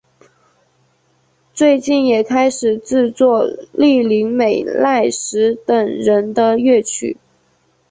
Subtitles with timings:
[1.53, 7.17] 最近也开始制作栗林美奈实等人的乐曲。